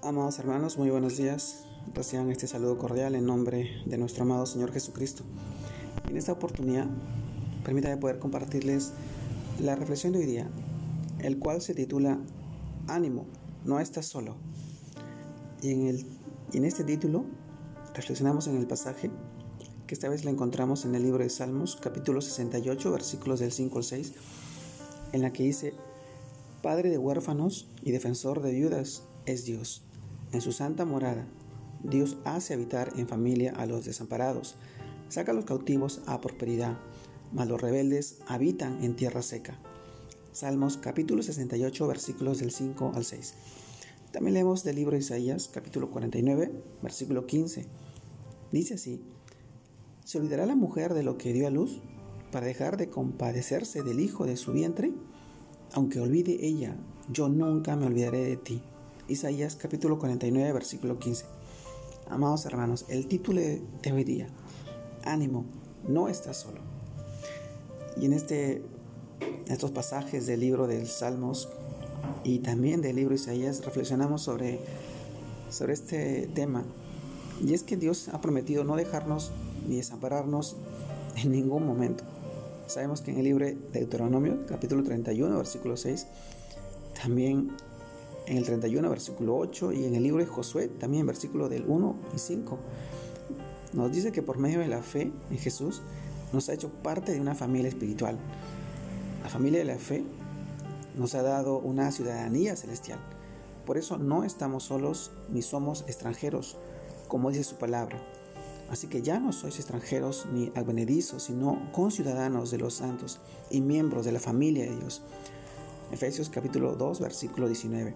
[0.00, 1.64] Amados hermanos, muy buenos días.
[1.92, 5.24] Reciban este saludo cordial en nombre de nuestro amado Señor Jesucristo.
[6.08, 6.86] En esta oportunidad,
[7.64, 8.92] permítame poder compartirles
[9.58, 10.48] la reflexión de hoy día,
[11.18, 12.20] el cual se titula
[12.86, 13.26] Ánimo,
[13.64, 14.36] no estás solo.
[15.62, 16.06] Y en, el,
[16.52, 17.24] y en este título
[17.92, 19.10] reflexionamos en el pasaje
[19.88, 23.78] que esta vez lo encontramos en el libro de Salmos, capítulo 68, versículos del 5
[23.78, 24.12] al 6,
[25.12, 25.74] en la que dice,
[26.62, 29.82] Padre de huérfanos y defensor de viudas es Dios
[30.32, 31.26] en su santa morada,
[31.82, 34.56] Dios hace habitar en familia a los desamparados,
[35.08, 36.78] saca a los cautivos a prosperidad,
[37.32, 39.58] mas los rebeldes habitan en tierra seca.
[40.32, 43.34] Salmos capítulo 68 versículos del 5 al 6.
[44.12, 47.66] También leemos del libro de Isaías capítulo 49 versículo 15.
[48.52, 49.02] Dice así,
[50.04, 51.80] ¿se olvidará la mujer de lo que dio a luz
[52.32, 54.92] para dejar de compadecerse del hijo de su vientre?
[55.72, 56.76] Aunque olvide ella,
[57.12, 58.62] yo nunca me olvidaré de ti.
[59.08, 61.24] Isaías capítulo 49, versículo 15.
[62.10, 64.28] Amados hermanos, el título de hoy día,
[65.02, 65.46] ánimo,
[65.88, 66.60] no estás solo.
[67.98, 68.62] Y en este,
[69.46, 71.48] estos pasajes del libro del Salmos
[72.22, 74.60] y también del libro de Isaías reflexionamos sobre,
[75.48, 76.64] sobre este tema.
[77.42, 79.30] Y es que Dios ha prometido no dejarnos
[79.66, 80.56] ni desampararnos
[81.16, 82.04] en ningún momento.
[82.66, 86.06] Sabemos que en el libro de Deuteronomio, capítulo 31, versículo 6,
[87.00, 87.52] también
[88.28, 91.96] en el 31, versículo 8, y en el libro de Josué, también versículo del 1
[92.14, 92.58] y 5,
[93.72, 95.82] nos dice que por medio de la fe en Jesús
[96.32, 98.18] nos ha hecho parte de una familia espiritual.
[99.22, 100.04] La familia de la fe
[100.96, 102.98] nos ha dado una ciudadanía celestial.
[103.64, 106.56] Por eso no estamos solos ni somos extranjeros,
[107.08, 107.98] como dice su palabra.
[108.70, 113.20] Así que ya no sois extranjeros ni advenedizos, sino conciudadanos de los santos
[113.50, 115.02] y miembros de la familia de Dios.
[115.90, 117.94] Efesios capítulo 2, versículo 19.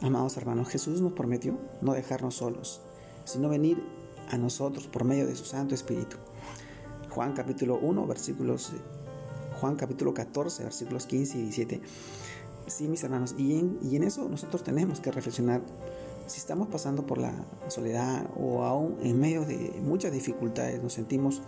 [0.00, 2.80] Amados hermanos, Jesús nos prometió no dejarnos solos,
[3.24, 3.82] sino venir
[4.30, 6.16] a nosotros por medio de su Santo Espíritu.
[7.10, 8.72] Juan capítulo 1, versículos
[9.60, 11.80] Juan capítulo 14, versículos 15 y 17.
[12.66, 15.60] Sí, mis hermanos, y en, y en eso nosotros tenemos que reflexionar.
[16.26, 17.32] Si estamos pasando por la
[17.68, 21.42] soledad o aún en medio de muchas dificultades nos sentimos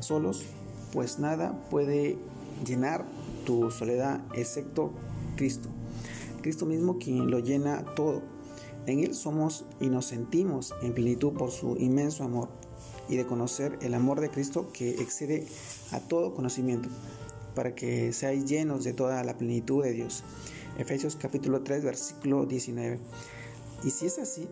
[0.00, 0.44] solos,
[0.92, 2.18] pues nada puede
[2.64, 3.04] llenar
[3.44, 4.92] tu soledad excepto
[5.38, 5.70] Cristo.
[6.42, 8.20] Cristo mismo quien lo llena todo.
[8.86, 12.48] En Él somos y nos sentimos en plenitud por su inmenso amor
[13.08, 15.46] y de conocer el amor de Cristo que excede
[15.92, 16.88] a todo conocimiento,
[17.54, 20.24] para que seáis llenos de toda la plenitud de Dios.
[20.76, 22.98] Efesios capítulo 3, versículo 19.
[23.84, 24.48] Y si es así,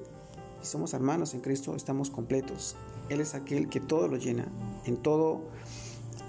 [0.62, 2.76] si somos hermanos en Cristo, estamos completos.
[3.08, 4.48] Él es aquel que todo lo llena,
[4.84, 5.42] en todo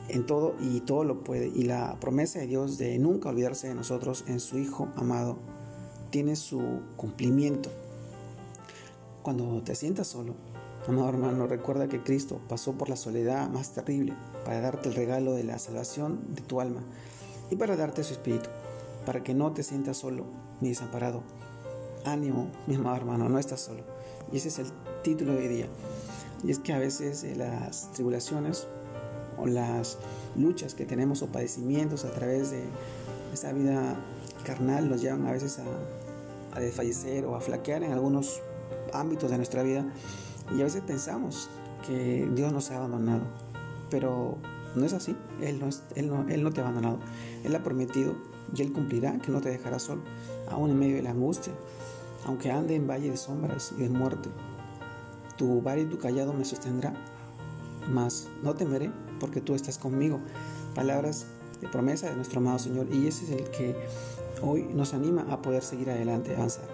[0.09, 1.47] en todo y todo lo puede.
[1.47, 5.37] Y la promesa de Dios de nunca olvidarse de nosotros en su Hijo amado
[6.09, 6.61] tiene su
[6.95, 7.69] cumplimiento.
[9.23, 10.35] Cuando te sientas solo,
[10.87, 14.13] amado hermano, recuerda que Cristo pasó por la soledad más terrible
[14.45, 16.81] para darte el regalo de la salvación de tu alma
[17.49, 18.49] y para darte su espíritu,
[19.05, 20.25] para que no te sientas solo
[20.61, 21.23] ni desamparado.
[22.05, 23.83] Ánimo, mi amado hermano, no estás solo.
[24.31, 24.67] Y ese es el
[25.03, 25.67] título de hoy día.
[26.43, 28.67] Y es que a veces eh, las tribulaciones
[29.37, 29.97] o las
[30.35, 32.63] luchas que tenemos o padecimientos a través de
[33.33, 33.95] esa vida
[34.43, 38.41] carnal nos llevan a veces a, a desfallecer o a flaquear en algunos
[38.93, 39.85] ámbitos de nuestra vida.
[40.55, 41.49] Y a veces pensamos
[41.85, 43.21] que Dios nos ha abandonado,
[43.89, 44.37] pero
[44.75, 46.99] no es así, Él no, él no, él no te ha abandonado,
[47.43, 48.13] Él ha prometido
[48.55, 50.01] y Él cumplirá que no te dejará solo,
[50.49, 51.53] aún en medio de la angustia,
[52.25, 54.29] aunque ande en valle de sombras y de muerte,
[55.37, 56.93] tu bar y tu callado me sostendrá,
[57.91, 60.19] mas no temeré porque tú estás conmigo.
[60.75, 61.25] Palabras
[61.61, 63.75] de promesa de nuestro amado Señor y ese es el que
[64.41, 66.65] hoy nos anima a poder seguir adelante, avanzar.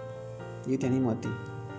[0.66, 1.28] Yo te animo a ti,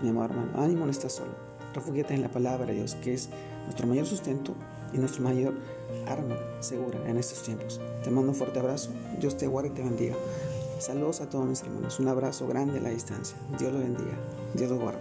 [0.01, 0.51] mi amado hermano.
[0.61, 1.31] Ánimo, no estás solo.
[1.73, 3.29] Refúgiate en la palabra de Dios, que es
[3.65, 4.53] nuestro mayor sustento
[4.93, 5.53] y nuestro mayor
[6.07, 7.81] arma segura en estos tiempos.
[8.03, 8.91] Te mando un fuerte abrazo.
[9.19, 10.15] Dios te guarde y te bendiga.
[10.79, 11.99] Saludos a todos mis hermanos.
[11.99, 13.37] Un abrazo grande a la distancia.
[13.57, 14.15] Dios los bendiga.
[14.53, 14.99] Dios los guarde.